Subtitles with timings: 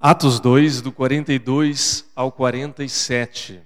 [0.00, 3.60] Atos 2, do 42 ao 47.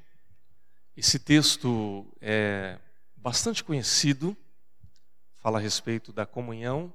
[0.96, 2.78] Esse texto é
[3.14, 4.34] bastante conhecido,
[5.42, 6.90] fala a respeito da comunhão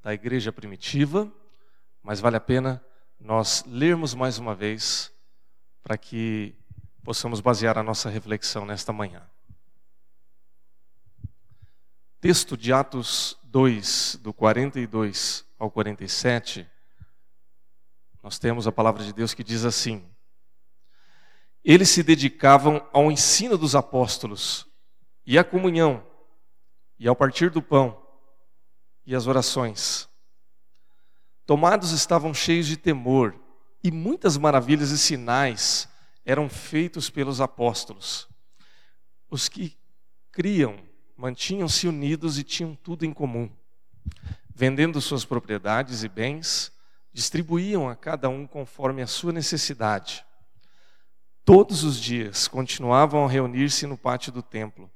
[0.00, 1.28] da igreja primitiva,
[2.00, 2.80] mas vale a pena
[3.18, 5.12] nós lermos mais uma vez
[5.82, 6.54] para que
[7.02, 9.28] possamos basear a nossa reflexão nesta manhã.
[12.20, 16.64] Texto de Atos 2, do 42 ao 47
[18.22, 20.04] nós temos a palavra de Deus que diz assim:
[21.64, 24.66] Eles se dedicavam ao ensino dos apóstolos,
[25.26, 26.06] e à comunhão,
[26.98, 28.00] e ao partir do pão,
[29.06, 30.08] e às orações.
[31.46, 33.34] Tomados estavam cheios de temor,
[33.82, 35.88] e muitas maravilhas e sinais
[36.24, 38.28] eram feitos pelos apóstolos.
[39.28, 39.76] Os que
[40.30, 40.78] criam
[41.16, 43.50] mantinham-se unidos e tinham tudo em comum.
[44.54, 46.72] Vendendo suas propriedades e bens,
[47.12, 50.24] distribuíam a cada um conforme a sua necessidade.
[51.44, 54.90] Todos os dias continuavam a reunir-se no pátio do templo.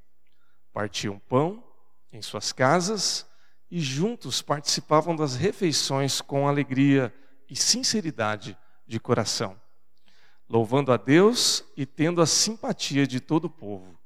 [0.72, 1.64] Partiam pão
[2.12, 3.26] em suas casas
[3.70, 7.12] e juntos participavam das refeições com alegria
[7.48, 9.60] e sinceridade de coração,
[10.48, 13.98] louvando a Deus e tendo a simpatia de todo o povo.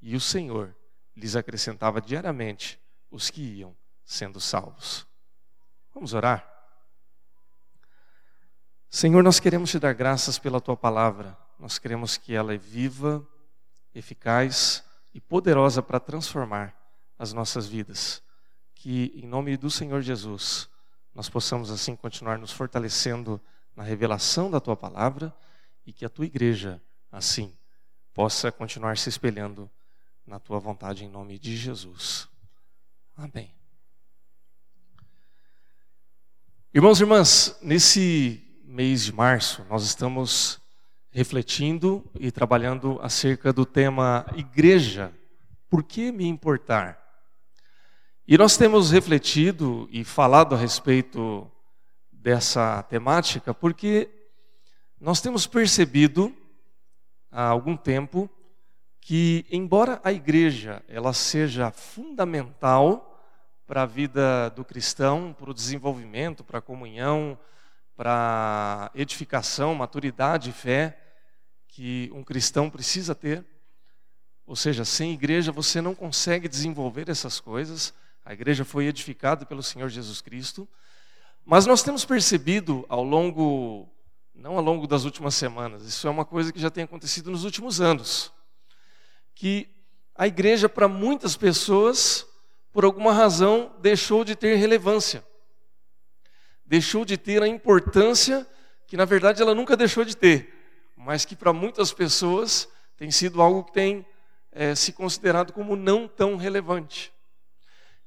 [0.00, 0.76] E o Senhor
[1.16, 2.78] lhes acrescentava diariamente
[3.10, 5.06] os que iam sendo salvos.
[5.92, 6.57] Vamos orar?
[8.90, 11.36] Senhor, nós queremos te dar graças pela tua palavra.
[11.58, 13.26] Nós queremos que ela é viva,
[13.94, 16.74] eficaz e poderosa para transformar
[17.18, 18.22] as nossas vidas.
[18.74, 20.70] Que em nome do Senhor Jesus,
[21.14, 23.38] nós possamos assim continuar nos fortalecendo
[23.76, 25.34] na revelação da tua palavra
[25.84, 26.80] e que a tua igreja
[27.12, 27.54] assim
[28.14, 29.70] possa continuar se espelhando
[30.26, 32.26] na tua vontade em nome de Jesus.
[33.14, 33.54] Amém.
[36.72, 38.47] Irmãos e irmãs, nesse
[38.78, 40.60] mês de março, nós estamos
[41.10, 45.12] refletindo e trabalhando acerca do tema igreja.
[45.68, 46.96] Por que me importar?
[48.24, 51.50] E nós temos refletido e falado a respeito
[52.12, 54.08] dessa temática porque
[55.00, 56.32] nós temos percebido
[57.32, 58.30] há algum tempo
[59.00, 63.20] que embora a igreja ela seja fundamental
[63.66, 67.36] para a vida do cristão, para o desenvolvimento, para a comunhão,
[67.98, 70.96] para edificação, maturidade e fé
[71.66, 73.44] que um cristão precisa ter.
[74.46, 77.92] Ou seja, sem igreja você não consegue desenvolver essas coisas.
[78.24, 80.68] A igreja foi edificada pelo Senhor Jesus Cristo.
[81.44, 83.88] Mas nós temos percebido ao longo,
[84.32, 87.42] não ao longo das últimas semanas, isso é uma coisa que já tem acontecido nos
[87.42, 88.32] últimos anos,
[89.34, 89.68] que
[90.14, 92.24] a igreja, para muitas pessoas,
[92.72, 95.24] por alguma razão, deixou de ter relevância
[96.68, 98.46] deixou de ter a importância
[98.86, 100.54] que na verdade ela nunca deixou de ter,
[100.94, 104.06] mas que para muitas pessoas tem sido algo que tem
[104.52, 107.12] é, se considerado como não tão relevante.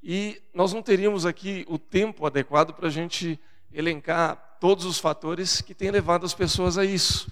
[0.02, 3.38] E nós não teríamos aqui o tempo adequado para a gente
[3.72, 7.30] elencar todos os fatores que têm levado as pessoas a isso.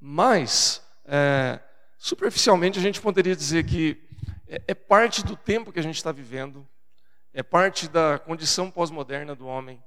[0.00, 1.60] Mas, é,
[1.98, 4.02] superficialmente, a gente poderia dizer que
[4.48, 6.66] é, é parte do tempo que a gente está vivendo,
[7.34, 9.82] é parte da condição pós-moderna do homem,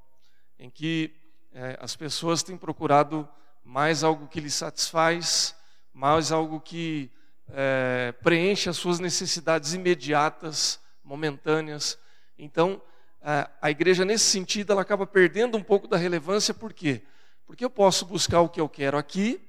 [0.59, 1.13] em que
[1.53, 3.27] é, as pessoas têm procurado
[3.63, 5.55] mais algo que lhes satisfaz,
[5.93, 7.11] mais algo que
[7.49, 11.97] é, preenche as suas necessidades imediatas, momentâneas.
[12.37, 12.81] Então,
[13.59, 17.01] a, igreja, nesse sentido, ela acaba perdendo um pouco da relevância, por quê?
[17.47, 19.41] Porque eu posso buscar o que eu quero aqui,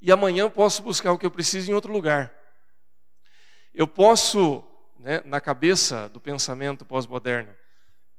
[0.00, 2.32] e amanhã eu posso buscar o que eu preciso em outro lugar.
[3.72, 4.64] Eu posso,
[4.98, 7.54] né, na cabeça do pensamento pós-moderno,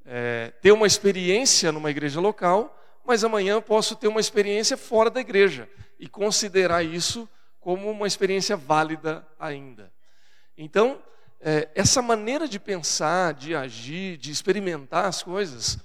[0.07, 2.73] é, ter uma experiência numa igreja local,
[3.06, 5.69] mas amanhã posso ter uma experiência fora da igreja
[6.00, 7.29] e considerar isso
[7.59, 9.91] como uma experiência válida ainda.
[10.57, 11.01] Então,
[11.41, 15.77] é, essa maneira de pensar, de agir, de experimentar as coisas,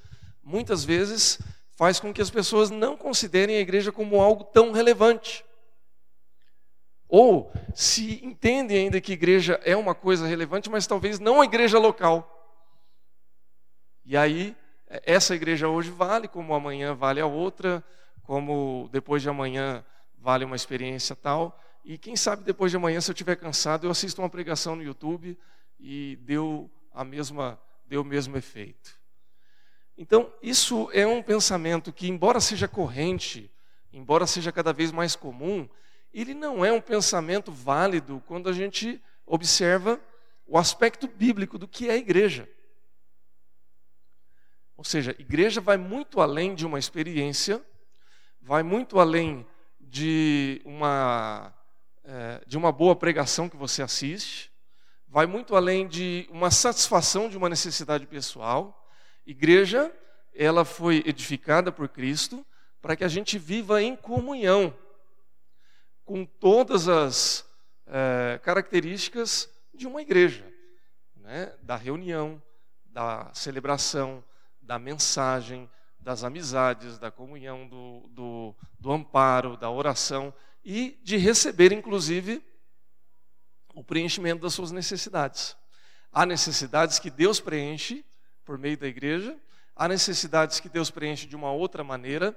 [0.42, 1.40] muitas vezes
[1.76, 5.44] faz com que as pessoas não considerem a igreja como algo tão relevante.
[7.08, 11.78] Ou se entendem ainda que igreja é uma coisa relevante, mas talvez não a igreja
[11.78, 12.41] local.
[14.04, 14.56] E aí,
[14.88, 17.82] é, essa igreja hoje vale, como amanhã vale a outra,
[18.22, 19.84] como depois de amanhã
[20.19, 21.60] vale uma experiência tal.
[21.84, 24.82] E quem sabe depois de amanhã, se eu estiver cansado, eu assisto uma pregação no
[24.82, 25.38] YouTube
[25.78, 29.00] e deu a mesma, deu o mesmo efeito.
[29.96, 33.50] Então, isso é um pensamento que, embora seja corrente,
[33.93, 35.69] embora seja cada vez mais comum,
[36.12, 40.00] ele não é um pensamento válido quando a gente observa
[40.46, 42.48] o aspecto bíblico do que é a igreja.
[44.82, 47.64] Ou seja, igreja vai muito além de uma experiência,
[48.40, 49.46] vai muito além
[49.81, 51.55] de uma,
[52.02, 54.50] é, de uma boa pregação que você assiste,
[55.06, 58.84] vai muito além de uma satisfação de uma necessidade pessoal.
[59.25, 59.94] Igreja,
[60.34, 62.44] ela foi edificada por Cristo
[62.81, 64.76] para que a gente viva em comunhão
[66.05, 67.49] com todas as
[67.87, 70.44] é, características de uma igreja,
[71.14, 71.55] né?
[71.62, 72.43] da reunião,
[72.84, 74.25] da celebração,
[74.62, 75.68] da mensagem,
[75.98, 80.32] das amizades, da comunhão, do, do, do amparo, da oração
[80.64, 82.42] e de receber, inclusive,
[83.74, 85.56] o preenchimento das suas necessidades.
[86.12, 88.04] Há necessidades que Deus preenche
[88.44, 89.36] por meio da igreja,
[89.74, 92.36] há necessidades que Deus preenche de uma outra maneira,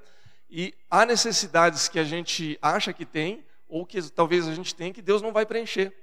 [0.49, 4.93] e há necessidades que a gente acha que tem, ou que talvez a gente tenha,
[4.93, 5.93] que Deus não vai preencher,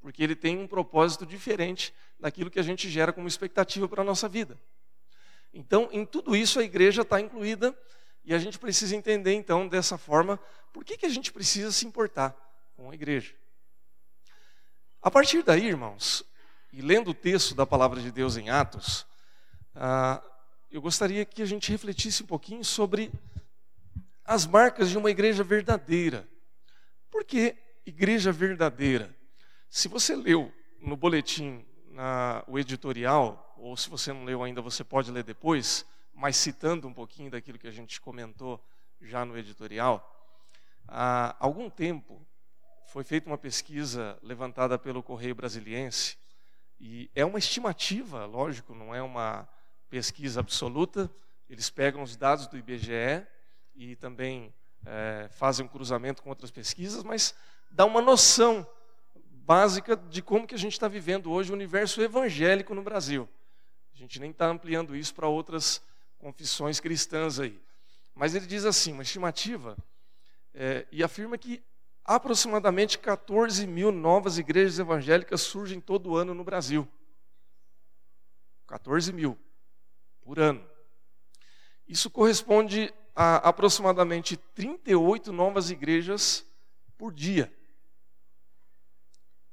[0.00, 4.04] porque Ele tem um propósito diferente daquilo que a gente gera como expectativa para a
[4.04, 4.58] nossa vida.
[5.52, 7.76] Então, em tudo isso, a igreja está incluída,
[8.24, 10.38] e a gente precisa entender, então, dessa forma,
[10.72, 12.36] por que, que a gente precisa se importar
[12.76, 13.34] com a igreja.
[15.02, 16.24] A partir daí, irmãos,
[16.72, 19.06] e lendo o texto da palavra de Deus em Atos,
[19.74, 20.22] ah,
[20.70, 23.10] eu gostaria que a gente refletisse um pouquinho sobre
[24.24, 26.28] as marcas de uma igreja verdadeira.
[27.10, 29.14] Por que igreja verdadeira?
[29.68, 31.66] Se você leu no boletim
[32.00, 36.88] na, o editorial, ou se você não leu ainda, você pode ler depois, mas citando
[36.88, 38.58] um pouquinho daquilo que a gente comentou
[39.02, 40.00] já no editorial,
[40.88, 42.26] há algum tempo
[42.86, 46.16] foi feita uma pesquisa levantada pelo Correio Brasiliense,
[46.80, 49.46] e é uma estimativa, lógico, não é uma
[49.90, 51.10] pesquisa absoluta,
[51.50, 53.26] eles pegam os dados do IBGE
[53.74, 54.54] e também
[54.86, 57.34] é, fazem um cruzamento com outras pesquisas, mas
[57.70, 58.66] dá uma noção
[59.50, 63.28] básica de como que a gente está vivendo hoje o universo evangélico no Brasil.
[63.92, 65.82] A gente nem está ampliando isso para outras
[66.18, 67.60] confissões cristãs aí.
[68.14, 69.76] Mas ele diz assim, uma estimativa,
[70.54, 71.60] é, e afirma que
[72.04, 76.86] aproximadamente 14 mil novas igrejas evangélicas surgem todo ano no Brasil.
[78.68, 79.36] 14 mil
[80.20, 80.64] por ano.
[81.88, 86.46] Isso corresponde a aproximadamente 38 novas igrejas
[86.96, 87.52] por dia.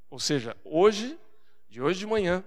[0.10, 1.20] Ou seja, hoje,
[1.70, 2.44] de hoje de manhã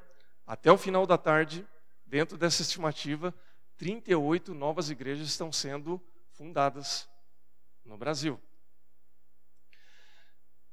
[0.46, 1.66] até o final da tarde,
[2.06, 3.34] dentro dessa estimativa,
[3.76, 6.02] 38 novas igrejas estão sendo
[6.32, 7.08] fundadas
[7.84, 8.40] no Brasil.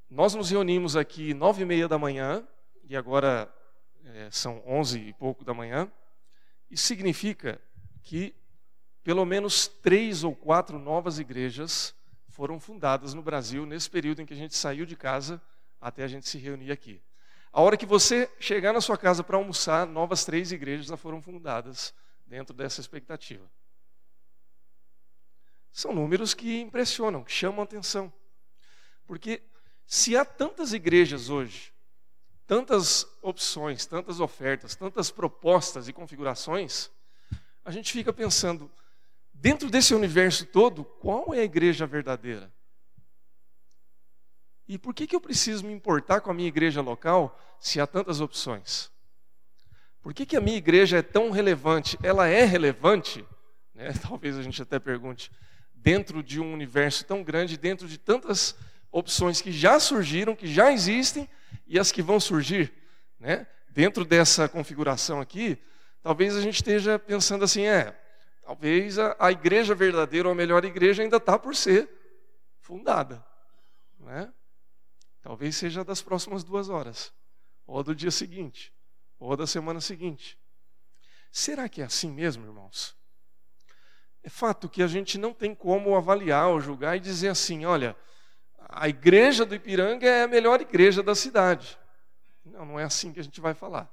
[0.09, 2.47] Nós nos reunimos aqui nove e meia da manhã,
[2.83, 3.53] e agora
[4.05, 5.91] é, são onze e pouco da manhã.
[6.71, 7.61] Isso significa
[8.01, 8.33] que
[9.03, 11.93] pelo menos três ou quatro novas igrejas
[12.29, 15.41] foram fundadas no Brasil nesse período em que a gente saiu de casa
[15.79, 17.01] até a gente se reunir aqui.
[17.51, 21.21] A hora que você chegar na sua casa para almoçar, novas três igrejas já foram
[21.21, 21.93] fundadas
[22.25, 23.49] dentro dessa expectativa.
[25.71, 28.11] São números que impressionam, que chamam atenção.
[29.05, 29.41] Porque
[29.85, 31.73] se há tantas igrejas hoje,
[32.45, 36.89] tantas opções, tantas ofertas, tantas propostas e configurações,
[37.63, 38.71] a gente fica pensando,
[39.33, 42.51] dentro desse universo todo, qual é a igreja verdadeira?
[44.67, 47.87] E por que, que eu preciso me importar com a minha igreja local se há
[47.87, 48.91] tantas opções?
[50.01, 51.97] Por que, que a minha igreja é tão relevante?
[52.03, 53.25] Ela é relevante,
[53.73, 53.93] né?
[54.07, 55.31] talvez a gente até pergunte,
[55.73, 58.55] dentro de um universo tão grande, dentro de tantas
[58.91, 61.29] opções que já surgiram, que já existem
[61.65, 62.73] e as que vão surgir.
[63.19, 63.47] Né?
[63.69, 65.57] Dentro dessa configuração aqui,
[66.01, 67.97] talvez a gente esteja pensando assim, é,
[68.43, 71.87] talvez a, a igreja verdadeira ou a melhor igreja ainda está por ser
[72.59, 73.23] fundada.
[73.99, 74.31] Né?
[75.21, 77.13] Talvez seja das próximas duas horas,
[77.65, 78.73] ou do dia seguinte,
[79.19, 80.37] ou da semana seguinte.
[81.31, 82.95] Será que é assim mesmo, irmãos?
[84.23, 87.95] É fato que a gente não tem como avaliar ou julgar e dizer assim: olha,
[88.57, 91.77] a igreja do Ipiranga é a melhor igreja da cidade.
[92.43, 93.89] Não, não é assim que a gente vai falar.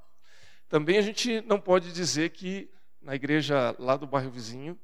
[0.68, 4.78] Também a gente não pode dizer que na igreja lá do bairro vizinho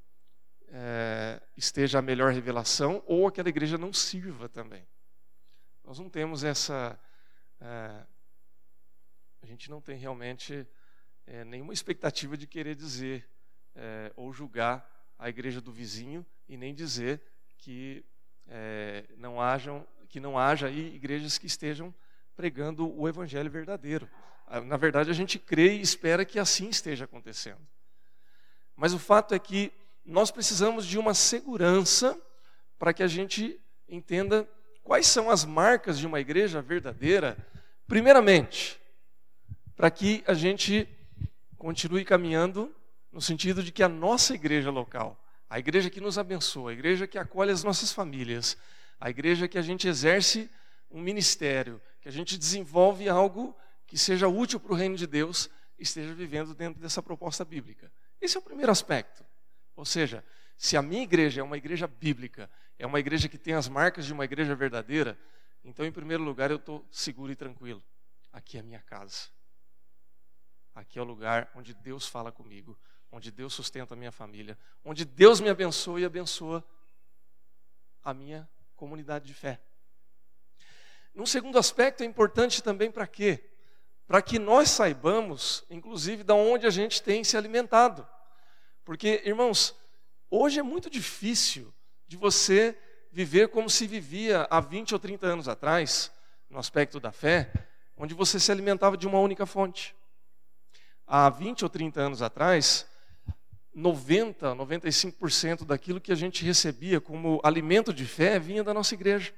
[0.68, 4.86] é, esteja a melhor revelação ou aquela igreja não sirva também.
[5.90, 6.96] Nós não temos essa.
[7.60, 8.06] É,
[9.42, 10.64] a gente não tem realmente
[11.26, 13.28] é, nenhuma expectativa de querer dizer
[13.74, 17.20] é, ou julgar a igreja do vizinho e nem dizer
[17.58, 18.04] que
[18.46, 21.92] é, não hajam, que não haja aí igrejas que estejam
[22.36, 24.08] pregando o evangelho verdadeiro.
[24.46, 27.66] Ah, na verdade, a gente crê e espera que assim esteja acontecendo.
[28.76, 29.72] Mas o fato é que
[30.04, 32.16] nós precisamos de uma segurança
[32.78, 34.48] para que a gente entenda
[34.82, 37.36] quais são as marcas de uma igreja verdadeira.
[37.86, 38.80] Primeiramente,
[39.76, 40.88] para que a gente
[41.56, 42.74] continue caminhando
[43.12, 47.06] no sentido de que a nossa igreja local, a igreja que nos abençoa, a igreja
[47.06, 48.56] que acolhe as nossas famílias,
[49.00, 50.50] a igreja que a gente exerce
[50.90, 53.56] um ministério, que a gente desenvolve algo
[53.86, 57.90] que seja útil para o reino de Deus, esteja vivendo dentro dessa proposta bíblica.
[58.20, 59.24] Esse é o primeiro aspecto.
[59.74, 60.24] Ou seja,
[60.60, 64.04] se a minha igreja é uma igreja bíblica, é uma igreja que tem as marcas
[64.04, 65.18] de uma igreja verdadeira,
[65.64, 67.82] então, em primeiro lugar, eu estou seguro e tranquilo.
[68.30, 69.30] Aqui é a minha casa.
[70.74, 72.78] Aqui é o lugar onde Deus fala comigo,
[73.10, 76.62] onde Deus sustenta a minha família, onde Deus me abençoa e abençoa
[78.04, 79.62] a minha comunidade de fé.
[81.14, 83.50] Num segundo aspecto, é importante também para quê?
[84.06, 88.06] Para que nós saibamos, inclusive, de onde a gente tem se alimentado.
[88.84, 89.79] Porque, irmãos,
[90.30, 91.72] hoje é muito difícil
[92.06, 92.78] de você
[93.12, 96.12] viver como se vivia há 20 ou 30 anos atrás,
[96.48, 97.52] no aspecto da fé,
[97.96, 99.94] onde você se alimentava de uma única fonte.
[101.06, 102.86] Há 20 ou 30 anos atrás,
[103.74, 109.32] 90, 95% daquilo que a gente recebia como alimento de fé vinha da nossa igreja.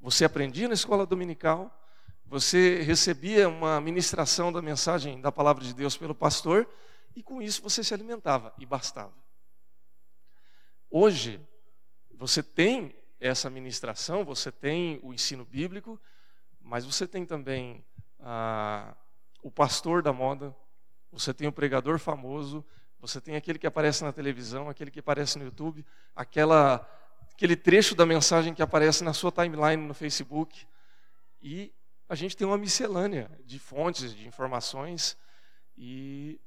[0.00, 1.72] Você aprendia na escola dominical,
[2.26, 6.68] você recebia uma ministração da mensagem da palavra de Deus pelo pastor,
[7.16, 9.23] e com isso você se alimentava, e bastava.
[10.96, 11.40] Hoje,
[12.14, 16.00] você tem essa ministração, você tem o ensino bíblico,
[16.60, 17.84] mas você tem também
[18.20, 18.94] ah,
[19.42, 20.54] o pastor da moda,
[21.10, 22.64] você tem o pregador famoso,
[23.00, 25.84] você tem aquele que aparece na televisão, aquele que aparece no YouTube,
[26.14, 26.88] aquela,
[27.32, 30.64] aquele trecho da mensagem que aparece na sua timeline no Facebook.
[31.42, 31.74] E
[32.08, 35.18] a gente tem uma miscelânea de fontes, de informações.
[35.76, 36.40] E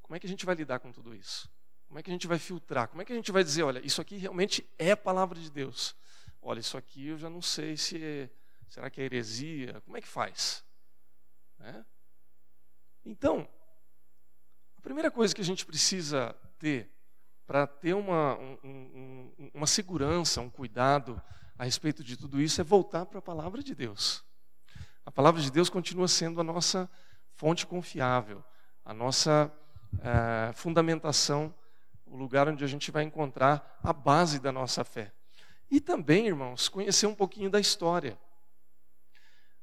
[0.00, 1.50] como é que a gente vai lidar com tudo isso?
[1.92, 2.88] Como é que a gente vai filtrar?
[2.88, 5.50] Como é que a gente vai dizer, olha, isso aqui realmente é a palavra de
[5.50, 5.94] Deus?
[6.40, 8.30] Olha, isso aqui eu já não sei se é,
[8.66, 9.78] será que é heresia?
[9.82, 10.64] Como é que faz?
[11.58, 11.84] Né?
[13.04, 13.46] Então,
[14.78, 16.90] a primeira coisa que a gente precisa ter
[17.46, 21.20] para ter uma, um, um, uma segurança, um cuidado
[21.58, 24.24] a respeito de tudo isso é voltar para a palavra de Deus.
[25.04, 26.88] A palavra de Deus continua sendo a nossa
[27.34, 28.42] fonte confiável,
[28.82, 29.52] a nossa
[30.00, 31.54] é, fundamentação,
[32.12, 35.10] o lugar onde a gente vai encontrar a base da nossa fé.
[35.70, 38.18] E também, irmãos, conhecer um pouquinho da história.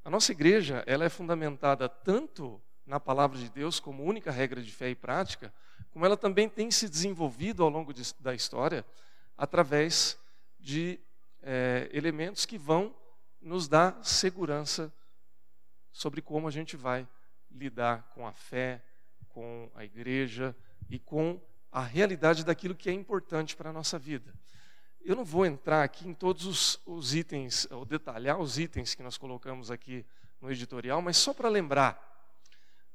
[0.03, 4.71] A nossa igreja ela é fundamentada tanto na palavra de Deus como única regra de
[4.71, 5.53] fé e prática,
[5.91, 8.83] como ela também tem se desenvolvido ao longo de, da história
[9.37, 10.17] através
[10.59, 10.99] de
[11.43, 12.95] é, elementos que vão
[13.39, 14.91] nos dar segurança
[15.91, 17.07] sobre como a gente vai
[17.51, 18.83] lidar com a fé,
[19.27, 20.55] com a igreja
[20.89, 21.39] e com
[21.71, 24.33] a realidade daquilo que é importante para a nossa vida.
[25.01, 29.03] Eu não vou entrar aqui em todos os, os itens, ou detalhar os itens que
[29.03, 30.05] nós colocamos aqui
[30.41, 32.09] no editorial, mas só para lembrar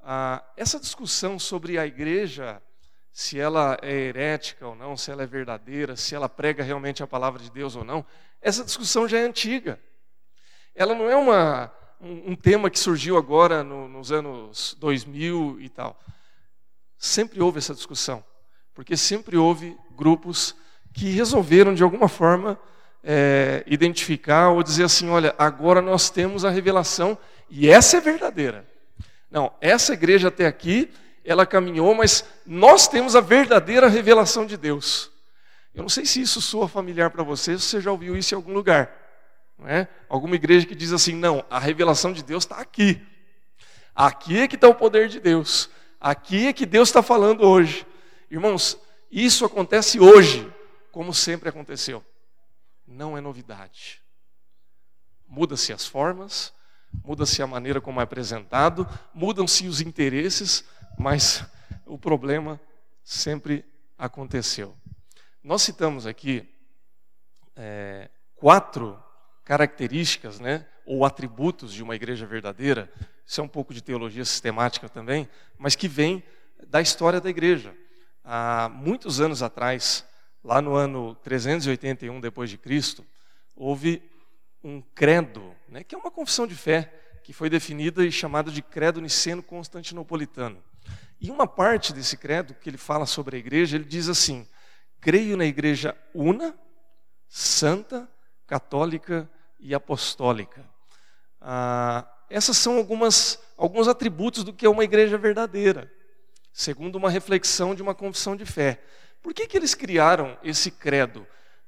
[0.00, 2.62] ah, essa discussão sobre a igreja,
[3.10, 7.06] se ela é herética ou não, se ela é verdadeira, se ela prega realmente a
[7.06, 8.04] palavra de Deus ou não,
[8.40, 9.80] essa discussão já é antiga.
[10.74, 15.68] Ela não é uma, um, um tema que surgiu agora no, nos anos 2000 e
[15.68, 15.98] tal.
[16.98, 18.24] Sempre houve essa discussão,
[18.74, 20.54] porque sempre houve grupos
[20.92, 22.58] que resolveram, de alguma forma,
[23.02, 27.16] é, identificar ou dizer assim: olha, agora nós temos a revelação
[27.48, 28.66] e essa é verdadeira.
[29.30, 30.90] Não, essa igreja até aqui,
[31.24, 35.10] ela caminhou, mas nós temos a verdadeira revelação de Deus.
[35.74, 38.36] Eu não sei se isso soa familiar para você, se você já ouviu isso em
[38.36, 38.90] algum lugar.
[39.58, 39.88] Não é?
[40.08, 43.00] Alguma igreja que diz assim: não, a revelação de Deus está aqui.
[43.94, 45.70] Aqui é que está o poder de Deus.
[46.00, 47.86] Aqui é que Deus está falando hoje.
[48.34, 48.76] Irmãos,
[49.12, 50.52] isso acontece hoje,
[50.90, 52.04] como sempre aconteceu.
[52.84, 54.02] Não é novidade.
[55.24, 56.52] Muda-se as formas,
[57.04, 60.64] muda-se a maneira como é apresentado, mudam-se os interesses,
[60.98, 61.44] mas
[61.86, 62.60] o problema
[63.04, 63.64] sempre
[63.96, 64.76] aconteceu.
[65.40, 66.44] Nós citamos aqui
[67.54, 69.00] é, quatro
[69.44, 72.92] características, né, ou atributos de uma igreja verdadeira.
[73.24, 76.20] Isso é um pouco de teologia sistemática também, mas que vem
[76.66, 77.72] da história da igreja.
[78.24, 80.04] Há muitos anos atrás,
[80.42, 83.04] lá no ano 381 depois de Cristo,
[83.54, 84.02] houve
[84.62, 88.62] um credo, né, que é uma confissão de fé, que foi definida e chamada de
[88.62, 90.62] credo niceno-constantinopolitano.
[91.20, 94.46] E uma parte desse credo, que ele fala sobre a igreja, ele diz assim:
[95.00, 96.54] creio na igreja una,
[97.28, 98.08] santa,
[98.46, 100.64] católica e apostólica.
[101.40, 105.90] Ah, essas são algumas, alguns atributos do que é uma igreja verdadeira,
[106.54, 108.80] segundo uma reflexão de uma confissão de fé.
[109.20, 111.26] Por que, que eles criaram esse credo,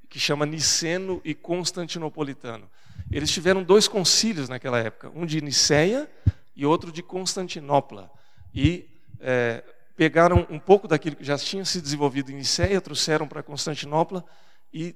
[0.08, 2.70] que chama niceno e constantinopolitano?
[3.10, 6.08] Eles tiveram dois concílios naquela época, um de Niceia
[6.54, 8.08] e outro de Constantinopla.
[8.54, 8.88] E
[9.20, 9.64] é,
[9.96, 14.24] pegaram um pouco daquilo que já tinha se desenvolvido em Niceia, trouxeram para Constantinopla
[14.72, 14.94] e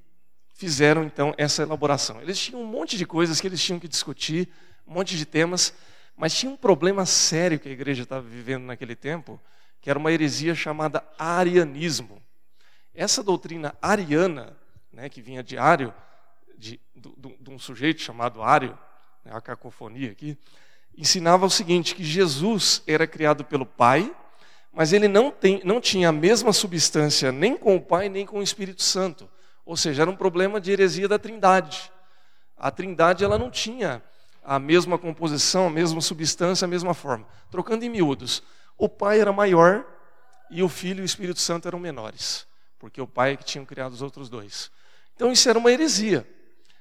[0.55, 2.23] fizeram então essa elaboração.
[2.23, 4.49] Eles tinham um monte de coisas que eles tinham que discutir,
[4.87, 5.75] um monte de temas,
[6.17, 9.41] mas tinha um problema sério que a igreja estava vivendo naquele tempo,
[9.81, 12.23] que era uma heresia chamada arianismo.
[12.95, 14.57] Essa doutrina ariana,
[14.93, 15.95] né, que vinha de Ário,
[16.59, 18.79] de, de, de um sujeito chamado Ário,
[19.25, 20.37] né, a cacofonia aqui,
[20.97, 24.15] ensinava o seguinte: que Jesus era criado pelo Pai,
[24.73, 28.39] mas ele não, tem, não tinha a mesma substância nem com o Pai nem com
[28.39, 29.29] o Espírito Santo.
[29.65, 31.91] Ou seja, era um problema de heresia da Trindade.
[32.57, 34.03] A Trindade ela não tinha
[34.43, 37.27] a mesma composição, a mesma substância, a mesma forma.
[37.51, 38.43] Trocando em miúdos,
[38.81, 39.85] o Pai era maior
[40.51, 42.47] e o Filho e o Espírito Santo eram menores,
[42.79, 44.71] porque o Pai é que tinha criado os outros dois.
[45.15, 46.27] Então isso era uma heresia.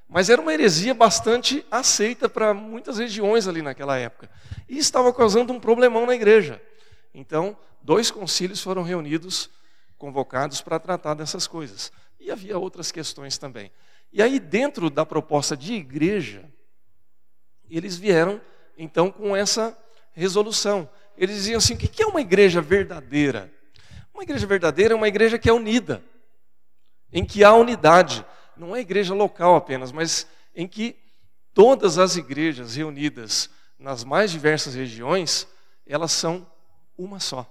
[0.07, 4.31] Mas era uma heresia bastante aceita para muitas regiões ali naquela época.
[4.67, 6.59] E estava causando um problemão na igreja.
[7.13, 9.49] Então, dois concílios foram reunidos,
[9.97, 11.91] convocados para tratar dessas coisas.
[12.17, 13.71] E havia outras questões também.
[14.11, 16.49] E aí, dentro da proposta de igreja,
[17.69, 18.41] eles vieram
[18.75, 19.77] então com essa
[20.13, 20.89] resolução.
[21.19, 23.53] Eles diziam assim: o que é uma igreja verdadeira?
[24.13, 26.01] Uma igreja verdadeira é uma igreja que é unida,
[27.11, 28.25] em que há unidade.
[28.55, 30.95] Não é igreja local apenas, mas em que
[31.53, 35.45] todas as igrejas reunidas nas mais diversas regiões,
[35.85, 36.49] elas são
[36.97, 37.45] uma só.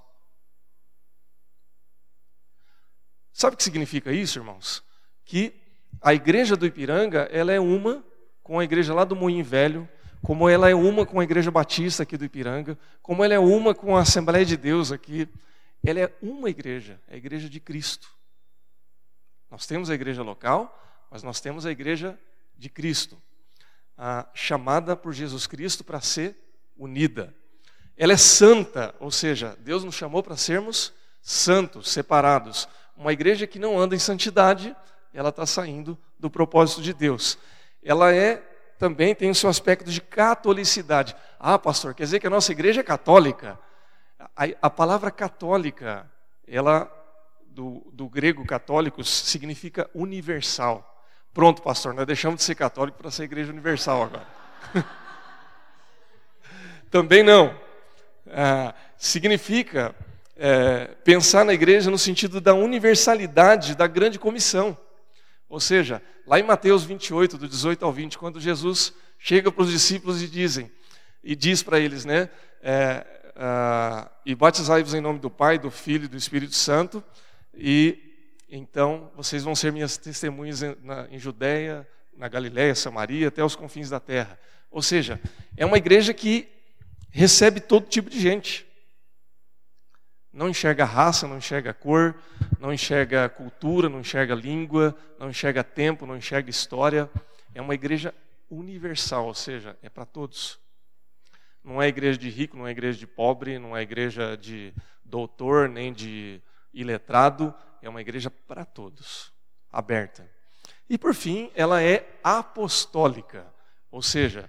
[3.32, 4.82] Sabe o que significa isso, irmãos?
[5.24, 5.54] Que
[6.00, 8.04] a igreja do Ipiranga, ela é uma
[8.42, 9.88] com a igreja lá do Moinho Velho,
[10.22, 13.74] como ela é uma com a igreja batista aqui do Ipiranga, como ela é uma
[13.74, 15.28] com a Assembleia de Deus aqui.
[15.84, 18.08] Ela é uma igreja, é a igreja de Cristo.
[19.50, 20.78] Nós temos a igreja local,
[21.10, 22.18] mas nós temos a igreja
[22.56, 23.16] de Cristo,
[24.34, 26.36] chamada por Jesus Cristo para ser
[26.76, 27.34] unida.
[27.96, 32.68] Ela é santa, ou seja, Deus nos chamou para sermos santos, separados.
[32.96, 34.76] Uma igreja que não anda em santidade,
[35.14, 37.38] ela está saindo do propósito de Deus.
[37.82, 38.42] Ela é
[38.78, 41.16] também tem o seu aspecto de catolicidade.
[41.38, 43.58] Ah, pastor, quer dizer que a nossa igreja é católica?
[44.36, 46.08] A, a palavra católica,
[46.46, 46.90] ela
[47.46, 51.04] do, do grego católico significa universal.
[51.34, 54.26] Pronto, pastor, nós deixamos de ser católico para ser igreja universal agora.
[56.88, 57.54] também não.
[58.30, 59.94] Ah, significa
[60.36, 64.78] é, pensar na igreja no sentido da universalidade da grande comissão.
[65.48, 69.70] Ou seja, lá em Mateus 28, do 18 ao 20, quando Jesus chega para os
[69.70, 70.70] discípulos e dizem,
[71.24, 72.28] e diz para eles, né,
[72.62, 73.06] é,
[73.36, 77.02] uh, e batizai-vos em nome do Pai, do Filho e do Espírito Santo,
[77.54, 77.98] e
[78.50, 83.56] então vocês vão ser minhas testemunhas em, na, em Judéia, na Galiléia, Samaria, até os
[83.56, 84.38] confins da terra.
[84.70, 85.20] Ou seja,
[85.56, 86.48] é uma igreja que
[87.10, 88.66] recebe todo tipo de gente.
[90.38, 92.14] Não enxerga raça, não enxerga cor,
[92.60, 97.10] não enxerga cultura, não enxerga língua, não enxerga tempo, não enxerga história.
[97.52, 98.14] É uma igreja
[98.48, 100.60] universal, ou seja, é para todos.
[101.64, 104.72] Não é igreja de rico, não é igreja de pobre, não é igreja de
[105.04, 106.40] doutor, nem de
[106.72, 109.32] iletrado, é uma igreja para todos,
[109.72, 110.24] aberta.
[110.88, 113.44] E por fim, ela é apostólica,
[113.90, 114.48] ou seja,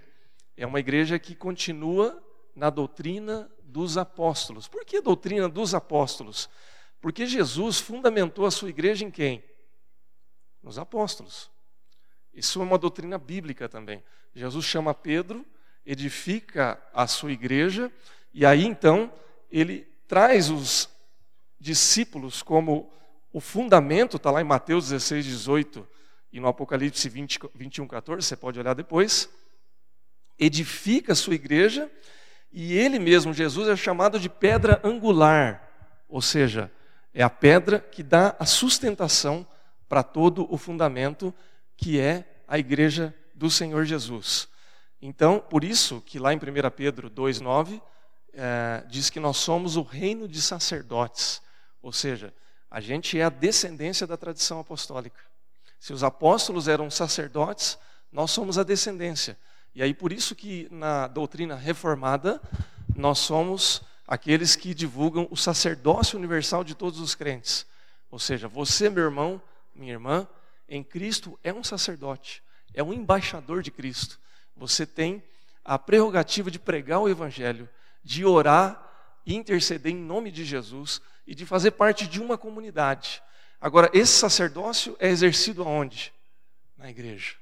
[0.56, 2.22] é uma igreja que continua
[2.54, 4.68] na doutrina dos apóstolos.
[4.68, 6.50] Por que doutrina dos apóstolos?
[7.00, 9.42] Porque Jesus fundamentou a sua igreja em quem?
[10.62, 11.50] Nos apóstolos.
[12.34, 14.02] Isso é uma doutrina bíblica também.
[14.34, 15.44] Jesus chama Pedro,
[15.84, 17.90] edifica a sua igreja,
[18.32, 19.12] e aí então
[19.50, 20.88] ele traz os
[21.58, 22.92] discípulos como
[23.32, 25.88] o fundamento, está lá em Mateus 16, 18
[26.32, 29.28] e no Apocalipse 20, 21, 14, você pode olhar depois.
[30.38, 31.90] Edifica a sua igreja
[32.52, 35.68] e ele mesmo, Jesus, é chamado de pedra angular,
[36.08, 36.70] ou seja,
[37.14, 39.46] é a pedra que dá a sustentação
[39.88, 41.34] para todo o fundamento
[41.76, 44.48] que é a igreja do Senhor Jesus.
[45.00, 46.40] Então, por isso que lá em 1
[46.76, 47.80] Pedro 2,9
[48.32, 51.40] é, diz que nós somos o reino de sacerdotes,
[51.80, 52.34] ou seja,
[52.70, 55.20] a gente é a descendência da tradição apostólica.
[55.78, 57.78] Se os apóstolos eram sacerdotes,
[58.12, 59.38] nós somos a descendência.
[59.74, 62.40] E aí por isso que na doutrina reformada
[62.94, 67.64] nós somos aqueles que divulgam o sacerdócio universal de todos os crentes.
[68.10, 69.40] Ou seja, você, meu irmão,
[69.74, 70.26] minha irmã,
[70.68, 72.42] em Cristo é um sacerdote,
[72.74, 74.18] é um embaixador de Cristo.
[74.56, 75.22] Você tem
[75.64, 77.68] a prerrogativa de pregar o evangelho,
[78.02, 78.86] de orar
[79.24, 83.22] e interceder em nome de Jesus e de fazer parte de uma comunidade.
[83.60, 86.12] Agora, esse sacerdócio é exercido aonde?
[86.76, 87.39] Na igreja.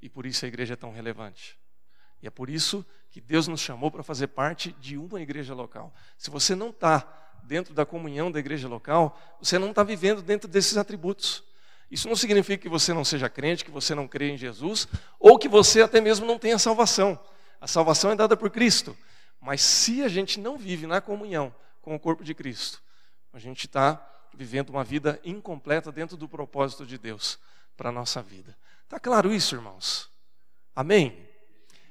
[0.00, 1.58] E por isso a igreja é tão relevante.
[2.22, 5.92] E é por isso que Deus nos chamou para fazer parte de uma igreja local.
[6.16, 7.06] Se você não está
[7.42, 11.42] dentro da comunhão da igreja local, você não está vivendo dentro desses atributos.
[11.90, 14.86] Isso não significa que você não seja crente, que você não crê em Jesus,
[15.18, 17.18] ou que você até mesmo não tenha salvação.
[17.60, 18.96] A salvação é dada por Cristo.
[19.40, 22.80] Mas se a gente não vive na comunhão com o corpo de Cristo,
[23.32, 27.38] a gente está vivendo uma vida incompleta dentro do propósito de Deus
[27.76, 28.56] para a nossa vida.
[28.90, 30.10] Está claro isso, irmãos?
[30.74, 31.28] Amém?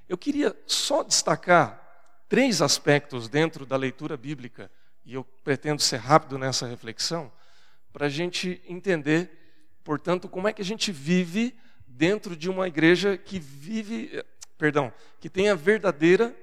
[0.08, 1.80] Eu queria só destacar
[2.28, 4.70] três aspectos dentro da leitura bíblica,
[5.06, 7.32] e eu pretendo ser rápido nessa reflexão,
[7.94, 9.40] para a gente entender
[9.90, 11.56] Portanto, como é que a gente vive
[11.88, 14.24] dentro de uma igreja que vive,
[14.56, 16.36] perdão, que tem a verdadeira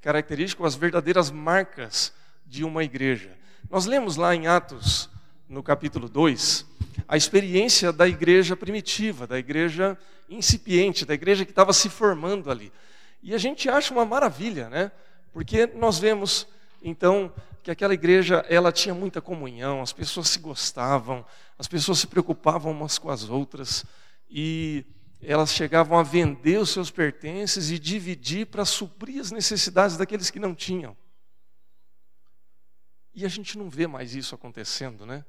[0.00, 2.12] característica, as verdadeiras marcas
[2.46, 3.36] de uma igreja.
[3.68, 5.10] Nós lemos lá em Atos,
[5.48, 6.64] no capítulo 2,
[7.12, 9.98] a experiência da igreja primitiva, da igreja
[10.30, 12.72] incipiente, da igreja que estava se formando ali.
[13.22, 14.90] E a gente acha uma maravilha, né?
[15.30, 16.48] Porque nós vemos,
[16.82, 17.30] então,
[17.62, 21.22] que aquela igreja ela tinha muita comunhão, as pessoas se gostavam,
[21.58, 23.84] as pessoas se preocupavam umas com as outras
[24.30, 24.82] e
[25.20, 30.40] elas chegavam a vender os seus pertences e dividir para suprir as necessidades daqueles que
[30.40, 30.96] não tinham.
[33.14, 35.22] E a gente não vê mais isso acontecendo, né?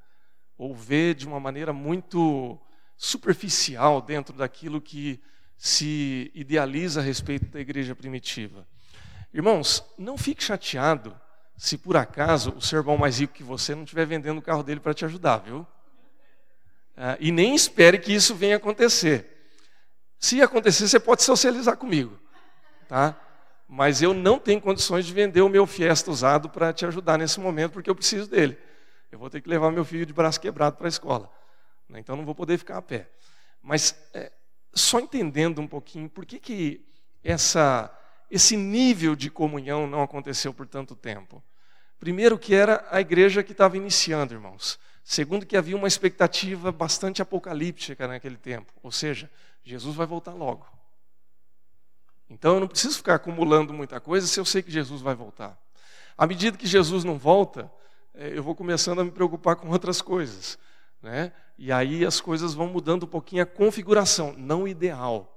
[0.64, 2.58] Ou vê de uma maneira muito
[2.96, 5.22] superficial dentro daquilo que
[5.58, 8.66] se idealiza a respeito da igreja primitiva.
[9.34, 11.20] Irmãos, não fique chateado
[11.58, 14.64] se por acaso o seu irmão mais rico que você não estiver vendendo o carro
[14.64, 15.68] dele para te ajudar, viu?
[16.96, 19.50] Ah, e nem espere que isso venha acontecer.
[20.18, 22.18] Se acontecer, você pode socializar comigo,
[22.88, 23.20] tá?
[23.68, 27.38] Mas eu não tenho condições de vender o meu Fiesta usado para te ajudar nesse
[27.42, 28.58] momento, porque eu preciso dele.
[29.14, 31.32] Eu vou ter que levar meu filho de braço quebrado para a escola.
[31.88, 32.00] Né?
[32.00, 33.08] Então não vou poder ficar a pé.
[33.62, 34.32] Mas é,
[34.74, 36.84] só entendendo um pouquinho por que, que
[37.24, 37.96] essa
[38.32, 41.44] esse nível de comunhão não aconteceu por tanto tempo?
[42.00, 44.80] Primeiro, que era a igreja que estava iniciando, irmãos.
[45.04, 48.74] Segundo, que havia uma expectativa bastante apocalíptica naquele tempo.
[48.82, 49.30] Ou seja,
[49.64, 50.66] Jesus vai voltar logo.
[52.28, 55.56] Então eu não preciso ficar acumulando muita coisa se eu sei que Jesus vai voltar.
[56.18, 57.72] À medida que Jesus não volta,
[58.14, 60.58] eu vou começando a me preocupar com outras coisas.
[61.02, 61.34] Né?
[61.58, 65.30] E aí as coisas vão mudando um pouquinho a configuração, não ideal,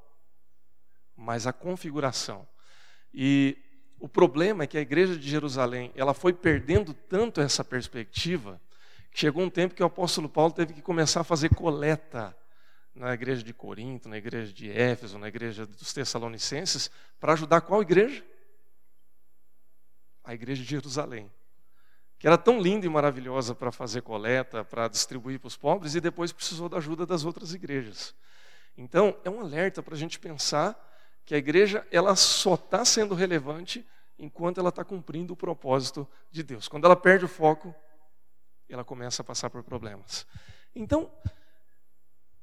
[1.16, 2.46] mas a configuração.
[3.12, 3.56] E
[3.98, 8.60] o problema é que a igreja de Jerusalém, ela foi perdendo tanto essa perspectiva,
[9.10, 12.36] que chegou um tempo que o apóstolo Paulo teve que começar a fazer coleta
[12.94, 17.82] na igreja de Corinto, na igreja de Éfeso, na igreja dos Tessalonicenses, para ajudar qual
[17.82, 18.24] igreja?
[20.22, 21.30] A igreja de Jerusalém.
[22.18, 26.00] Que era tão linda e maravilhosa para fazer coleta, para distribuir para os pobres, e
[26.00, 28.14] depois precisou da ajuda das outras igrejas.
[28.76, 30.74] Então, é um alerta para a gente pensar
[31.24, 33.86] que a igreja ela só está sendo relevante
[34.18, 36.68] enquanto ela está cumprindo o propósito de Deus.
[36.68, 37.74] Quando ela perde o foco,
[38.68, 40.26] ela começa a passar por problemas.
[40.74, 41.10] Então,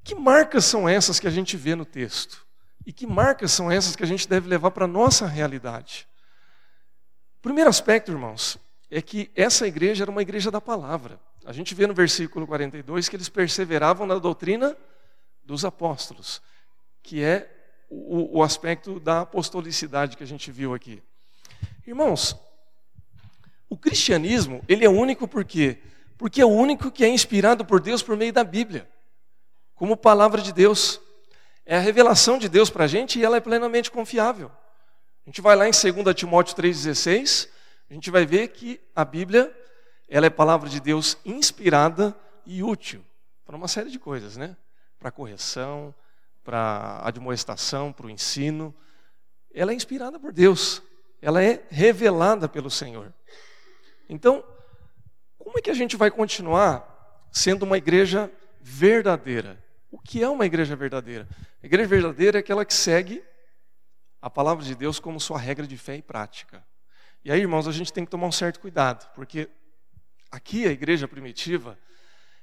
[0.02, 2.46] que marcas são essas que a gente vê no texto?
[2.86, 6.06] E que marcas são essas que a gente deve levar para a nossa realidade?
[7.40, 8.58] Primeiro aspecto, irmãos,
[8.96, 11.18] é que essa igreja era uma igreja da palavra.
[11.44, 14.76] A gente vê no versículo 42 que eles perseveravam na doutrina
[15.44, 16.40] dos apóstolos,
[17.02, 17.50] que é
[17.90, 21.02] o, o aspecto da apostolicidade que a gente viu aqui.
[21.84, 22.36] Irmãos,
[23.68, 25.78] o cristianismo, ele é único por quê?
[26.16, 28.88] Porque é o único que é inspirado por Deus por meio da Bíblia,
[29.74, 31.00] como palavra de Deus.
[31.66, 34.52] É a revelação de Deus para a gente e ela é plenamente confiável.
[35.26, 37.48] A gente vai lá em 2 Timóteo 3,16,
[37.88, 39.54] a gente vai ver que a Bíblia,
[40.08, 42.16] ela é palavra de Deus inspirada
[42.46, 43.04] e útil
[43.44, 44.56] para uma série de coisas, né?
[44.98, 45.94] Para correção,
[46.42, 48.74] para admoestação, para o ensino,
[49.52, 50.82] ela é inspirada por Deus,
[51.22, 53.12] ela é revelada pelo Senhor.
[54.08, 54.44] Então,
[55.38, 59.62] como é que a gente vai continuar sendo uma igreja verdadeira?
[59.90, 61.28] O que é uma igreja verdadeira?
[61.62, 63.24] A igreja verdadeira é aquela que segue
[64.20, 66.66] a palavra de Deus como sua regra de fé e prática.
[67.24, 69.48] E aí, irmãos, a gente tem que tomar um certo cuidado, porque
[70.30, 71.78] aqui a igreja primitiva,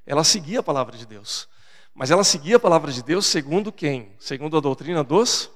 [0.07, 1.47] ela seguia a palavra de Deus.
[1.93, 4.15] Mas ela seguia a palavra de Deus segundo quem?
[4.17, 5.51] Segundo a doutrina dos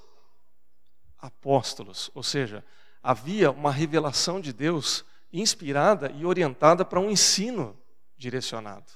[1.17, 2.11] apóstolos.
[2.13, 2.63] Ou seja,
[3.01, 7.75] havia uma revelação de Deus inspirada e orientada para um ensino
[8.15, 8.91] direcionado.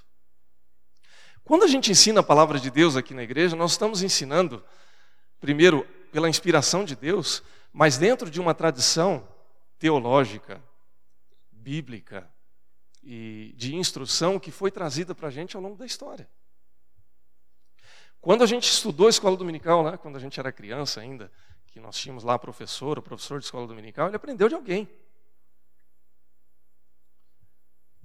[1.44, 4.64] Quando a gente ensina a palavra de Deus aqui na igreja, nós estamos ensinando,
[5.42, 7.42] primeiro, pela inspiração de Deus,
[7.74, 9.28] mas dentro de uma tradição
[9.80, 10.62] teológica,
[11.52, 12.30] bíblica
[13.02, 16.30] e de instrução que foi trazida para a gente ao longo da história.
[18.22, 21.32] Quando a gente estudou a escola dominical, né, quando a gente era criança ainda,
[21.68, 24.90] que nós tínhamos lá professor, o professor de escola dominical, ele aprendeu de alguém.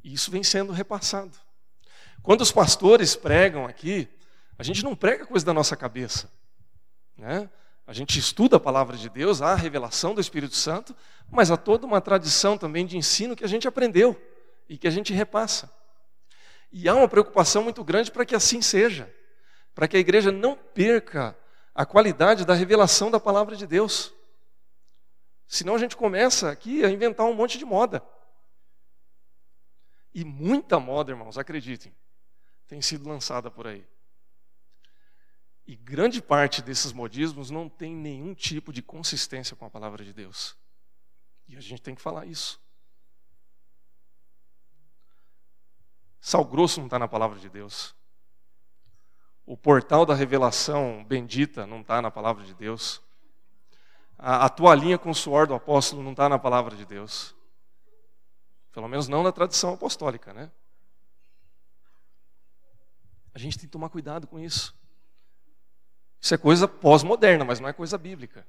[0.04, 1.36] E isso vem sendo repassado.
[2.22, 4.08] Quando os pastores pregam aqui,
[4.56, 6.32] a gente não prega coisa da nossa cabeça.
[7.16, 7.50] Né?
[7.86, 10.96] A gente estuda a palavra de Deus, há a revelação do Espírito Santo,
[11.30, 14.20] mas há toda uma tradição também de ensino que a gente aprendeu
[14.68, 15.70] e que a gente repassa.
[16.72, 19.14] E há uma preocupação muito grande para que assim seja,
[19.74, 21.36] para que a igreja não perca
[21.74, 24.14] a qualidade da revelação da palavra de Deus.
[25.46, 28.02] Senão a gente começa aqui a inventar um monte de moda.
[30.14, 31.94] E muita moda, irmãos, acreditem,
[32.66, 33.84] tem sido lançada por aí.
[35.66, 40.12] E grande parte desses modismos não tem nenhum tipo de consistência com a palavra de
[40.12, 40.56] Deus.
[41.48, 42.60] E a gente tem que falar isso.
[46.20, 47.94] Sal grosso não está na palavra de Deus.
[49.46, 53.02] O portal da revelação bendita não está na palavra de Deus.
[54.18, 57.34] A, a toalhinha com o suor do apóstolo não está na palavra de Deus.
[58.72, 60.50] Pelo menos não na tradição apostólica, né?
[63.34, 64.74] A gente tem que tomar cuidado com isso.
[66.24, 68.46] Isso é coisa pós-moderna, mas não é coisa bíblica.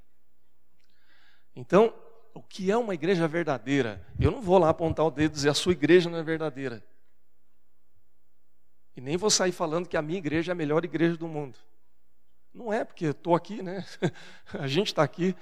[1.53, 1.93] Então,
[2.33, 4.01] o que é uma igreja verdadeira?
[4.17, 6.81] Eu não vou lá apontar o dedo e dizer a sua igreja não é verdadeira.
[8.95, 11.59] E nem vou sair falando que a minha igreja é a melhor igreja do mundo.
[12.53, 13.85] Não é, porque estou aqui, né?
[14.57, 15.35] A gente está aqui.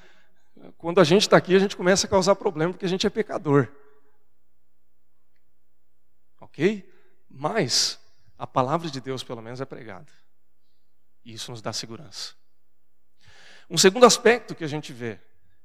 [0.79, 3.11] Quando a gente está aqui, a gente começa a causar problema porque a gente é
[3.11, 3.67] pecador.
[6.41, 6.91] Ok?
[7.29, 7.99] Mas
[8.39, 10.22] a palavra de Deus, pelo menos, é pregada.
[11.23, 12.33] E isso nos dá segurança.
[13.69, 15.19] Um segundo aspecto que a gente vê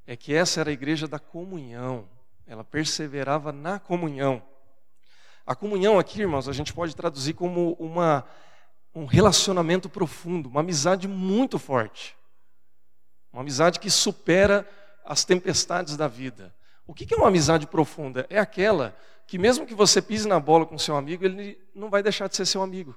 [0.07, 2.09] é que essa era a igreja da comunhão.
[2.47, 4.43] Ela perseverava na comunhão.
[5.45, 8.25] A comunhão aqui, irmãos, a gente pode traduzir como uma,
[8.95, 12.17] um relacionamento profundo, uma amizade muito forte.
[13.33, 14.69] Uma amizade que supera
[15.05, 16.55] as tempestades da vida.
[16.87, 18.27] O que é uma amizade profunda?
[18.31, 22.03] É aquela que, mesmo que você pise na bola com seu amigo, ele não vai
[22.03, 22.97] deixar de ser seu amigo.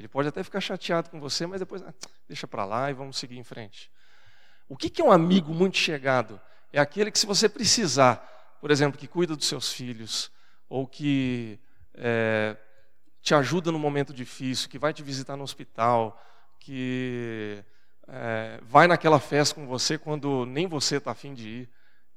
[0.00, 1.92] Ele pode até ficar chateado com você, mas depois ah,
[2.26, 3.90] deixa para lá e vamos seguir em frente.
[4.66, 6.40] O que é um amigo muito chegado?
[6.72, 10.32] É aquele que, se você precisar, por exemplo, que cuida dos seus filhos,
[10.70, 11.60] ou que
[11.92, 12.56] é,
[13.20, 16.18] te ajuda no momento difícil, que vai te visitar no hospital,
[16.58, 17.62] que
[18.08, 21.68] é, vai naquela festa com você quando nem você está afim de ir.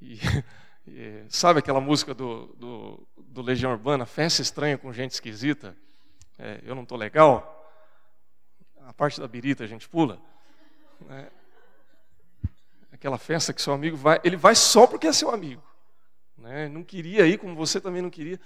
[0.01, 0.19] E,
[0.87, 5.75] e, sabe aquela música do, do, do, Legião Urbana, Festa Estranha com Gente Esquisita?
[6.39, 7.59] É, eu não estou legal?
[8.85, 10.21] A parte da birita a gente pula.
[11.01, 11.29] Né?
[12.91, 15.63] Aquela festa que seu amigo vai, ele vai só porque é seu amigo.
[16.37, 16.67] Né?
[16.69, 18.39] Não queria ir, como você também não queria.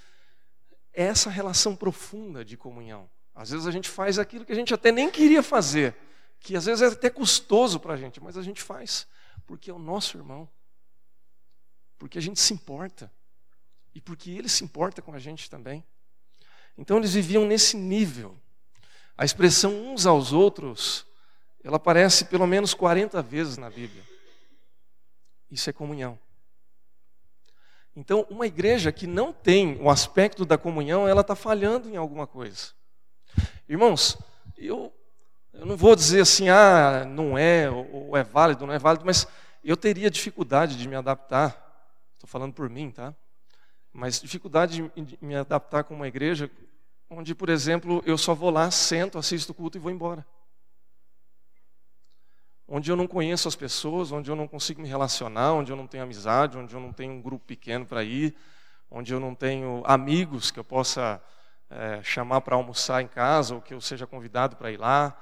[0.94, 3.10] É essa relação profunda de comunhão.
[3.36, 5.96] Às vezes a gente faz aquilo que a gente até nem queria fazer,
[6.40, 9.08] que às vezes é até custoso para a gente, mas a gente faz,
[9.46, 10.50] porque é o nosso irmão,
[12.00, 13.12] porque a gente se importa,
[13.94, 15.84] e porque ele se importa com a gente também.
[16.76, 18.36] Então eles viviam nesse nível
[19.18, 21.06] a expressão uns aos outros,
[21.64, 24.04] ela aparece pelo menos 40 vezes na Bíblia.
[25.50, 26.20] Isso é comunhão.
[27.96, 32.28] Então, uma igreja que não tem o aspecto da comunhão, ela está falhando em alguma
[32.28, 32.74] coisa.
[33.68, 34.20] Irmãos,
[34.56, 34.94] eu,
[35.52, 39.04] eu não vou dizer assim, ah, não é, ou, ou é válido, não é válido,
[39.04, 39.28] mas
[39.64, 41.50] eu teria dificuldade de me adaptar.
[42.14, 43.16] Estou falando por mim, tá?
[43.92, 46.52] Mas dificuldade de me adaptar com uma igreja
[47.10, 50.26] onde, por exemplo, eu só vou lá, sento, assisto o culto e vou embora.
[52.68, 55.88] Onde eu não conheço as pessoas, onde eu não consigo me relacionar, onde eu não
[55.88, 58.36] tenho amizade, onde eu não tenho um grupo pequeno para ir,
[58.92, 61.22] onde eu não tenho amigos que eu possa
[61.70, 65.18] é, chamar para almoçar em casa ou que eu seja convidado para ir lá.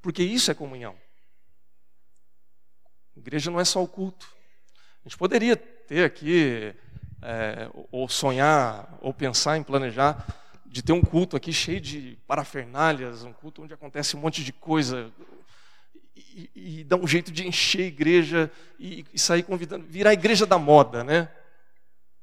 [0.00, 0.96] Porque isso é comunhão.
[3.14, 4.26] Igreja não é só o culto.
[5.04, 6.74] A gente poderia ter aqui,
[7.22, 10.26] é, ou sonhar, ou pensar em planejar
[10.76, 14.52] de ter um culto aqui cheio de parafernálias, um culto onde acontece um monte de
[14.52, 15.10] coisa,
[16.14, 20.12] e, e, dá um jeito de encher a igreja e, e, sair convidando, virar a
[20.12, 21.34] igreja da moda, né?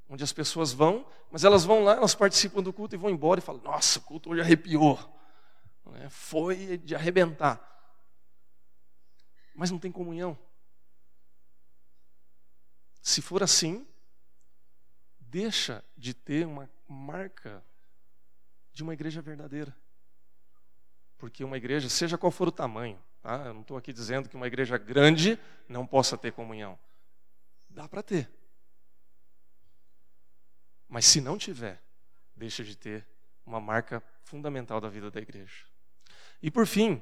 [0.07, 3.39] Onde as pessoas vão, mas elas vão lá, elas participam do culto e vão embora
[3.39, 4.99] e falam: Nossa, o culto hoje arrepiou,
[5.87, 6.07] né?
[6.11, 7.59] foi de arrebentar.
[9.55, 10.37] Mas não tem comunhão.
[13.01, 13.83] Se for assim,
[15.19, 17.63] deixa de ter uma marca
[18.73, 19.75] de uma igreja verdadeira.
[21.17, 23.45] Porque uma igreja, seja qual for o tamanho, tá?
[23.45, 26.77] eu não estou aqui dizendo que uma igreja grande não possa ter comunhão.
[27.69, 28.29] Dá para ter.
[30.89, 31.81] Mas se não tiver,
[32.35, 33.07] deixa de ter
[33.45, 35.65] uma marca fundamental da vida da igreja.
[36.41, 37.01] E por fim,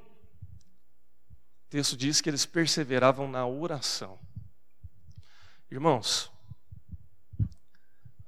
[1.65, 4.19] o texto diz que eles perseveravam na oração.
[5.69, 6.31] Irmãos,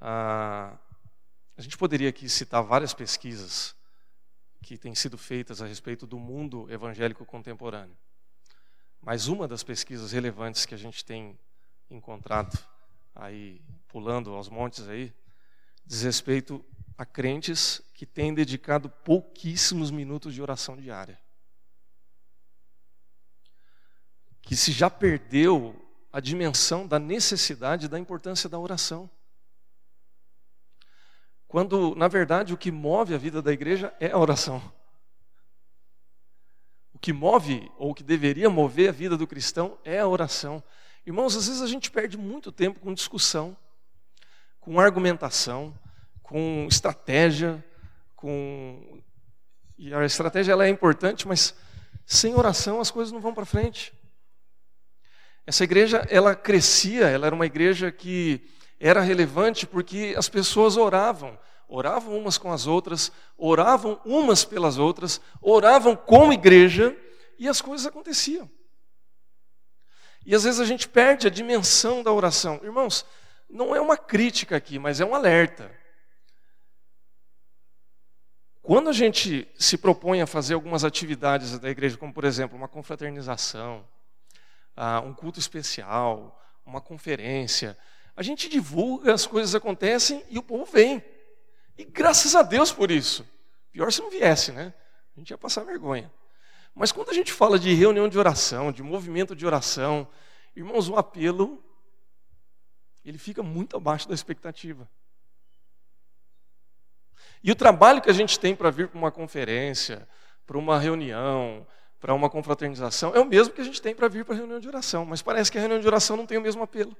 [0.02, 0.78] ah,
[1.58, 3.76] A gente poderia aqui citar várias pesquisas
[4.62, 7.98] que têm sido feitas a respeito do mundo evangélico contemporâneo.
[9.02, 11.38] Mas uma das pesquisas relevantes que a gente tem
[11.90, 12.58] encontrado
[13.14, 15.14] aí pulando aos montes aí
[15.86, 16.66] diz respeito
[16.98, 21.20] a crentes que têm dedicado pouquíssimos minutos de oração diária.
[24.42, 25.80] Que se já perdeu
[26.12, 29.10] a dimensão da necessidade da importância da oração.
[31.54, 34.60] Quando, na verdade, o que move a vida da igreja é a oração.
[36.92, 40.64] O que move, ou o que deveria mover a vida do cristão, é a oração.
[41.06, 43.56] Irmãos, às vezes a gente perde muito tempo com discussão,
[44.60, 45.78] com argumentação,
[46.24, 47.64] com estratégia,
[48.16, 49.04] com
[49.78, 51.54] e a estratégia ela é importante, mas
[52.04, 53.94] sem oração as coisas não vão para frente.
[55.46, 58.42] Essa igreja, ela crescia, ela era uma igreja que
[58.86, 65.22] era relevante porque as pessoas oravam, oravam umas com as outras, oravam umas pelas outras,
[65.42, 66.94] oravam como igreja
[67.40, 68.52] e as coisas aconteciam.
[70.26, 72.60] E às vezes a gente perde a dimensão da oração.
[72.62, 73.06] Irmãos,
[73.50, 75.72] não é uma crítica aqui, mas é um alerta.
[78.62, 82.68] Quando a gente se propõe a fazer algumas atividades da igreja, como por exemplo uma
[82.68, 83.88] confraternização,
[84.76, 87.78] ah, um culto especial, uma conferência,
[88.16, 91.04] a gente divulga, as coisas acontecem e o povo vem.
[91.78, 93.26] E graças a Deus por isso.
[93.72, 94.74] Pior se não viesse, né?
[95.16, 96.12] A gente ia passar vergonha.
[96.76, 100.08] Mas quando a gente fala de reunião de oração, de movimento de oração,
[100.56, 101.64] irmãos, o apelo
[103.04, 104.90] ele fica muito abaixo da expectativa.
[107.44, 110.08] E o trabalho que a gente tem para vir para uma conferência,
[110.46, 111.68] para uma reunião,
[112.00, 114.60] para uma confraternização, é o mesmo que a gente tem para vir para a reunião
[114.60, 116.96] de oração, mas parece que a reunião de oração não tem o mesmo apelo.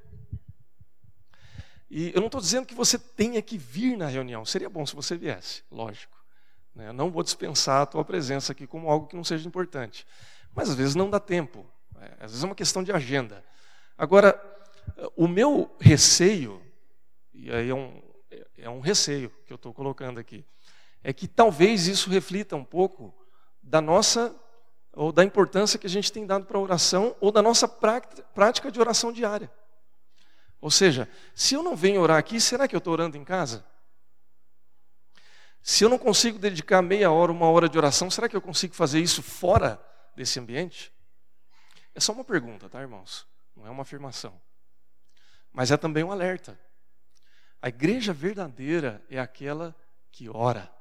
[1.96, 4.96] E eu não estou dizendo que você tenha que vir na reunião, seria bom se
[4.96, 6.18] você viesse, lógico.
[6.74, 6.88] Né?
[6.88, 10.04] Eu não vou dispensar a tua presença aqui como algo que não seja importante.
[10.56, 11.64] Mas às vezes não dá tempo,
[11.96, 12.10] né?
[12.20, 13.46] às vezes é uma questão de agenda.
[13.96, 14.42] Agora,
[15.16, 16.60] o meu receio,
[17.32, 18.02] e aí é um,
[18.58, 20.44] é um receio que eu estou colocando aqui,
[21.04, 23.14] é que talvez isso reflita um pouco
[23.62, 24.36] da nossa,
[24.94, 28.72] ou da importância que a gente tem dado para a oração, ou da nossa prática
[28.72, 29.52] de oração diária.
[30.64, 33.66] Ou seja, se eu não venho orar aqui, será que eu estou orando em casa?
[35.62, 38.74] Se eu não consigo dedicar meia hora, uma hora de oração, será que eu consigo
[38.74, 39.78] fazer isso fora
[40.16, 40.94] desse ambiente?
[41.94, 43.28] É só uma pergunta, tá, irmãos?
[43.54, 44.42] Não é uma afirmação.
[45.52, 46.58] Mas é também um alerta.
[47.62, 49.76] A igreja verdadeira é aquela
[50.14, 50.74] que ora.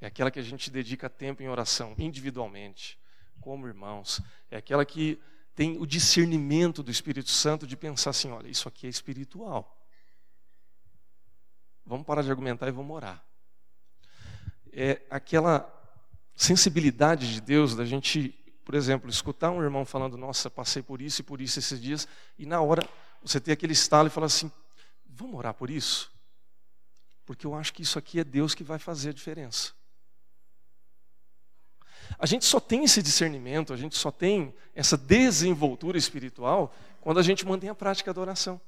[0.00, 2.96] É aquela que a gente dedica tempo em oração, individualmente,
[3.40, 4.22] como irmãos.
[4.48, 5.20] É aquela que
[5.60, 9.78] tem o discernimento do Espírito Santo de pensar assim: olha, isso aqui é espiritual.
[11.84, 13.22] Vamos parar de argumentar e vamos orar.
[14.72, 15.70] É aquela
[16.34, 18.30] sensibilidade de Deus da gente,
[18.64, 22.08] por exemplo, escutar um irmão falando: nossa, passei por isso e por isso esses dias,
[22.38, 22.82] e na hora
[23.22, 24.50] você ter aquele estalo e falar assim:
[25.04, 26.10] Vamos orar por isso?
[27.26, 29.74] Porque eu acho que isso aqui é Deus que vai fazer a diferença.
[32.18, 37.22] A gente só tem esse discernimento, a gente só tem essa desenvoltura espiritual quando a
[37.22, 38.60] gente mantém a prática da oração.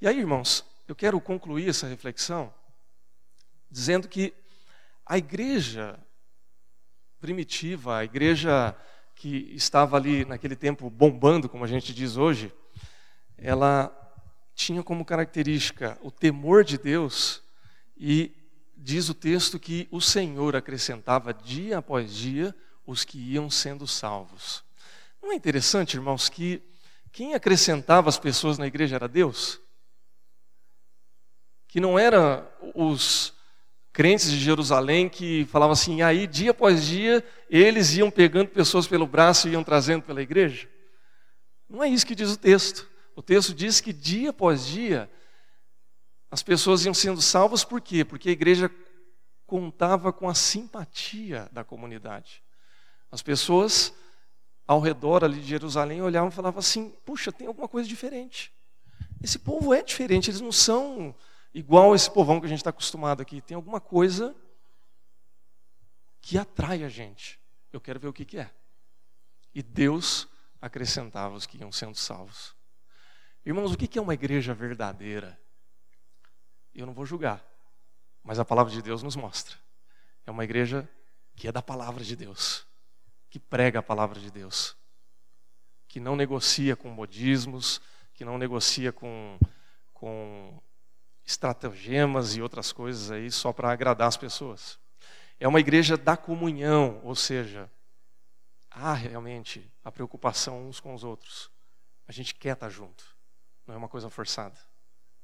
[0.00, 2.52] E aí, irmãos, eu quero concluir essa reflexão
[3.70, 4.34] dizendo que
[5.06, 5.98] a igreja
[7.20, 8.76] primitiva, a igreja
[9.14, 12.52] que estava ali naquele tempo bombando, como a gente diz hoje,
[13.38, 13.96] ela
[14.54, 17.42] tinha como característica o temor de Deus
[17.96, 18.41] e
[18.82, 24.64] diz o texto que o Senhor acrescentava dia após dia os que iam sendo salvos.
[25.22, 26.60] Não é interessante, irmãos, que
[27.12, 29.60] quem acrescentava as pessoas na igreja era Deus?
[31.68, 33.32] Que não era os
[33.92, 39.06] crentes de Jerusalém que falavam assim, aí dia após dia eles iam pegando pessoas pelo
[39.06, 40.68] braço e iam trazendo pela igreja?
[41.68, 42.90] Não é isso que diz o texto.
[43.14, 45.08] O texto diz que dia após dia
[46.32, 48.06] as pessoas iam sendo salvas por quê?
[48.06, 48.70] Porque a igreja
[49.46, 52.42] contava com a simpatia da comunidade.
[53.10, 53.92] As pessoas
[54.66, 58.50] ao redor ali de Jerusalém olhavam e falavam assim: puxa, tem alguma coisa diferente.
[59.22, 61.14] Esse povo é diferente, eles não são
[61.52, 63.42] igual esse povão que a gente está acostumado aqui.
[63.42, 64.34] Tem alguma coisa
[66.22, 67.38] que atrai a gente.
[67.70, 68.50] Eu quero ver o que, que é.
[69.54, 70.26] E Deus
[70.62, 72.56] acrescentava os que iam sendo salvos.
[73.44, 75.38] Irmãos, o que é uma igreja verdadeira?
[76.74, 77.44] Eu não vou julgar,
[78.22, 79.56] mas a palavra de Deus nos mostra.
[80.26, 80.88] É uma igreja
[81.34, 82.66] que é da palavra de Deus,
[83.28, 84.76] que prega a palavra de Deus,
[85.88, 87.80] que não negocia com modismos,
[88.14, 89.38] que não negocia com,
[89.92, 90.60] com
[91.24, 94.78] estratagemas e outras coisas aí só para agradar as pessoas.
[95.38, 97.70] É uma igreja da comunhão, ou seja,
[98.70, 101.50] há realmente a preocupação uns com os outros.
[102.06, 103.04] A gente quer estar junto,
[103.66, 104.58] não é uma coisa forçada.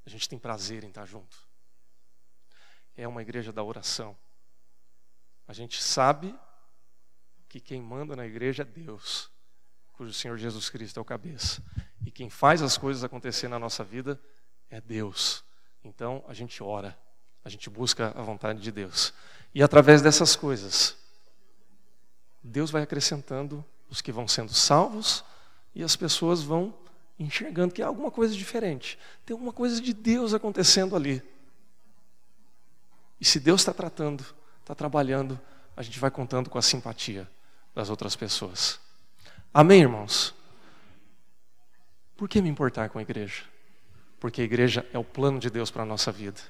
[0.08, 1.36] A gente tem prazer em estar junto.
[2.96, 4.16] É uma igreja da oração.
[5.46, 6.34] A gente sabe
[7.46, 9.30] que quem manda na igreja é Deus,
[9.92, 11.62] cujo Senhor Jesus Cristo é o cabeça.
[12.06, 14.18] E quem faz as coisas acontecer na nossa vida
[14.70, 15.44] é Deus.
[15.84, 16.98] Então a gente ora,
[17.44, 19.12] a gente busca a vontade de Deus.
[19.54, 20.96] E através dessas coisas,
[22.42, 25.22] Deus vai acrescentando os que vão sendo salvos
[25.74, 26.87] e as pessoas vão
[27.18, 28.98] enxergando que há alguma coisa diferente.
[29.26, 31.22] Tem alguma coisa de Deus acontecendo ali.
[33.20, 34.24] E se Deus está tratando,
[34.60, 35.38] está trabalhando,
[35.76, 37.28] a gente vai contando com a simpatia
[37.74, 38.78] das outras pessoas.
[39.52, 40.34] Amém, irmãos?
[42.16, 43.42] Por que me importar com a igreja?
[44.20, 46.40] Porque a igreja é o plano de Deus para a nossa vida.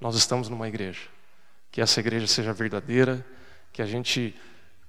[0.00, 1.02] Nós estamos numa igreja.
[1.70, 3.24] Que essa igreja seja verdadeira,
[3.72, 4.34] que a gente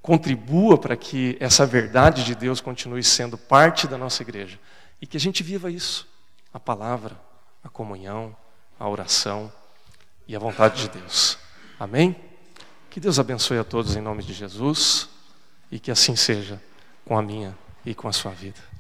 [0.02, 4.60] contribua para que essa verdade de Deus continue sendo parte da nossa igreja
[5.02, 6.08] e que a gente viva isso,
[6.54, 7.20] a palavra,
[7.64, 8.36] a comunhão,
[8.80, 9.52] a oração
[10.28, 11.38] e a vontade de Deus.
[11.80, 12.16] Amém?
[12.90, 15.10] Que Deus abençoe a todos em nome de Jesus
[15.72, 16.62] e que assim seja
[17.06, 18.71] com a minha e com a sua vida.